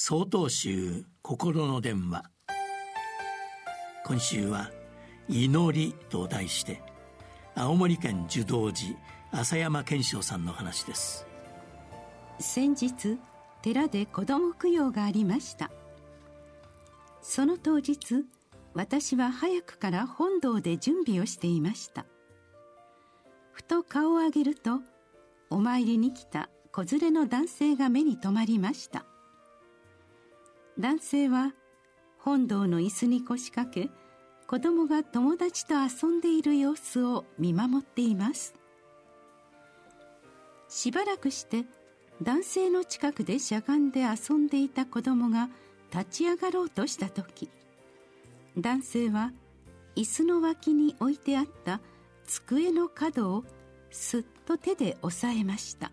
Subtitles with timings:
[0.00, 2.22] 総統集心の電話。
[4.06, 4.70] 今週は
[5.28, 6.80] 「祈り」と題して
[7.56, 8.96] 青森県樹道寺
[9.32, 11.26] 浅山健章さんの話です。
[12.38, 13.18] 先日
[13.60, 15.68] 寺で子供供養がありました。
[17.20, 18.24] その当日
[18.74, 22.06] 私は早くから本堂で準備をしていました。
[23.50, 24.80] ふと顔を上げると
[25.50, 29.07] お参りに来た子連れの男性が目に留まりました。
[30.78, 31.54] 男性は
[32.20, 33.90] 本堂の椅子に腰掛け
[34.46, 38.54] 子供が友達と遊んでいる様子を見守っています。
[40.68, 41.64] しばらくして
[42.22, 45.48] 男性の近くでしゃがんで遊んでいた子供が
[45.92, 47.50] 立ち上がろうとした時
[48.56, 49.32] 男性は
[49.96, 51.80] 椅子の脇に置いてあった
[52.24, 53.42] 机の角を
[53.90, 55.90] すっと手で押さえました。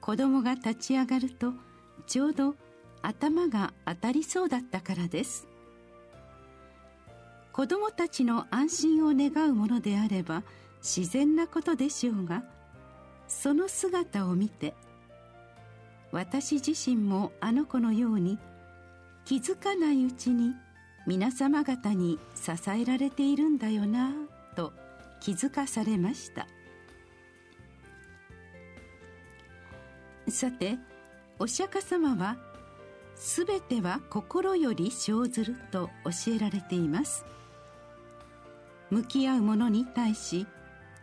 [0.00, 1.52] 子供が立ち上がると
[2.06, 2.54] ちょうど
[3.02, 5.48] 頭が当たりそうだったからです。
[7.52, 10.44] 子供たちの安心を願うものであれば
[10.82, 12.44] 自然なことでしょうが
[13.28, 14.74] その姿を見て
[16.12, 18.38] 私自身もあの子のように
[19.24, 20.54] 気づかないうちに
[21.06, 24.12] 皆様方に支えられているんだよな
[24.56, 24.72] と
[25.20, 26.46] 気づかされました。
[30.28, 30.78] さて
[31.38, 32.36] お釈迦様は
[33.20, 37.26] 「すべては心より生ずる」と教えられています。
[38.90, 40.46] 向き合う者に対し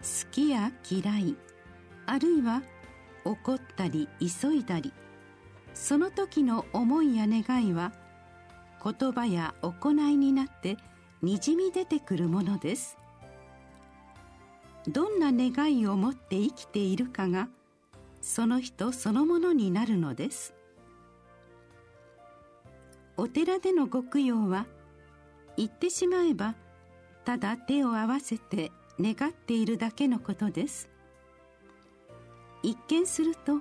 [0.01, 1.37] 好きや嫌い
[2.05, 2.63] あるいは
[3.23, 4.91] 怒ったり急いだり
[5.73, 7.93] その時の思いや願いは
[8.83, 10.75] 言葉や行いになって
[11.21, 12.97] にじみ出てくるものです。
[14.87, 17.47] どんな願いを持って生きているかが
[18.21, 20.56] その人そのものになるのです。
[23.17, 24.67] お寺でのご供養は
[25.57, 26.55] 言ってしまえば
[27.25, 30.89] ただ手を合わせて願っているだけのことです。
[32.63, 33.59] 一見すると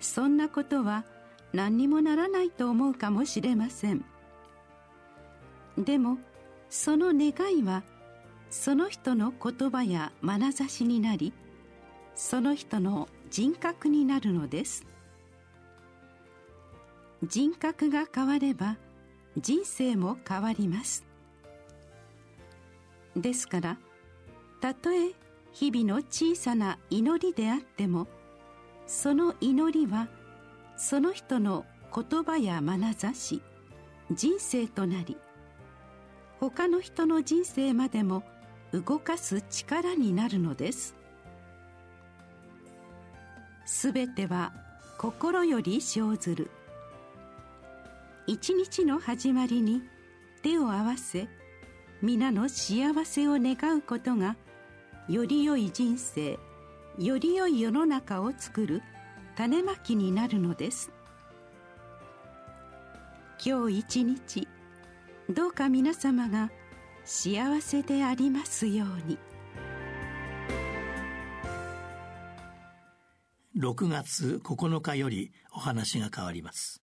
[0.00, 1.04] そんなことは
[1.52, 4.04] 何にもならないと思うかもしれません。
[5.76, 6.18] でも
[6.70, 7.82] その願いは
[8.48, 11.32] その人の言葉や眼差しになり
[12.14, 14.86] その人の人格になるのです。
[17.24, 18.76] 人格が変われば
[19.38, 21.04] 人生も変わります。
[23.16, 23.78] ですから
[24.60, 25.12] たとえ
[25.52, 28.08] 日々の小さな祈りであっても
[28.86, 30.08] その祈りは
[30.76, 33.40] その人の言葉や眼差し
[34.10, 35.16] 人生となり
[36.40, 38.24] 他の人の人生までも
[38.72, 40.96] 動かす力になるのです。
[43.64, 44.52] すべては
[44.98, 46.50] 心より生ずる。
[48.26, 49.82] 一日の始まりに
[50.42, 51.28] 手を合わせ
[52.00, 54.36] 皆の幸せを願うことが
[55.08, 56.38] より良い人生
[56.98, 58.82] より良い世の中を作る
[59.36, 60.90] 種まきになるのです。
[63.44, 64.48] 今日一日
[65.28, 66.50] どうか皆様が
[67.04, 69.18] 幸せでありますように。
[73.58, 76.83] 6月9日よりお話が変わります。